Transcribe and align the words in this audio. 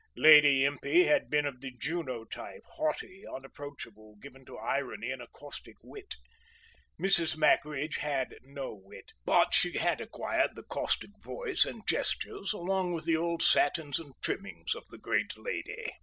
Lady 0.17 0.65
Impey 0.65 1.03
had 1.03 1.29
been 1.29 1.45
of 1.45 1.61
the 1.61 1.69
Juno 1.69 2.23
type, 2.23 2.63
haughty, 2.65 3.23
unapproachable, 3.31 4.15
given 4.15 4.43
to 4.45 4.57
irony 4.57 5.11
and 5.11 5.21
a 5.21 5.27
caustic 5.27 5.75
wit. 5.83 6.15
Mrs. 6.99 7.37
Mackridge 7.37 7.97
had 7.99 8.33
no 8.41 8.73
wit, 8.73 9.11
but 9.25 9.53
she 9.53 9.77
had 9.77 10.01
acquired 10.01 10.55
the 10.55 10.63
caustic 10.63 11.11
voice 11.21 11.65
and 11.65 11.87
gestures 11.87 12.51
along 12.51 12.95
with 12.95 13.05
the 13.05 13.15
old 13.15 13.43
satins 13.43 13.99
and 13.99 14.15
trimmings 14.23 14.73
of 14.73 14.87
the 14.89 14.97
great 14.97 15.37
lady. 15.37 15.91